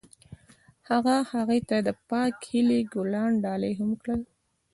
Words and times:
هغه 0.89 1.15
هغې 1.31 1.59
ته 1.69 1.77
د 1.87 1.89
پاک 2.09 2.35
هیلې 2.49 2.79
ګلان 2.93 3.31
ډالۍ 3.43 3.73
هم 3.79 3.91
کړل. 4.01 4.21